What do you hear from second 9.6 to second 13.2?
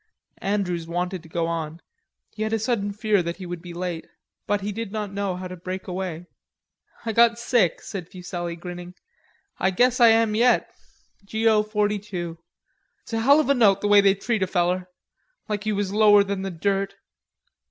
guess I am yet, G. O. 42. It's a